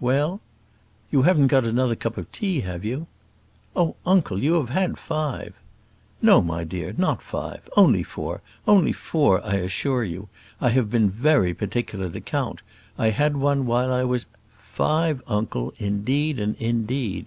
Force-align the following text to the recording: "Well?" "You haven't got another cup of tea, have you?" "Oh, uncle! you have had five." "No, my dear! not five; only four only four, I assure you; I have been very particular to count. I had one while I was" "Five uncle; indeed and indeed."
"Well?" 0.00 0.40
"You 1.10 1.20
haven't 1.24 1.48
got 1.48 1.66
another 1.66 1.94
cup 1.94 2.16
of 2.16 2.32
tea, 2.32 2.62
have 2.62 2.86
you?" 2.86 3.06
"Oh, 3.76 3.96
uncle! 4.06 4.42
you 4.42 4.54
have 4.54 4.70
had 4.70 4.96
five." 4.98 5.52
"No, 6.22 6.40
my 6.40 6.64
dear! 6.64 6.94
not 6.96 7.20
five; 7.20 7.68
only 7.76 8.02
four 8.02 8.40
only 8.66 8.92
four, 8.94 9.44
I 9.44 9.56
assure 9.56 10.02
you; 10.02 10.30
I 10.58 10.70
have 10.70 10.88
been 10.88 11.10
very 11.10 11.52
particular 11.52 12.08
to 12.08 12.20
count. 12.22 12.62
I 12.96 13.10
had 13.10 13.36
one 13.36 13.66
while 13.66 13.92
I 13.92 14.04
was" 14.04 14.24
"Five 14.58 15.20
uncle; 15.28 15.74
indeed 15.78 16.40
and 16.40 16.56
indeed." 16.56 17.26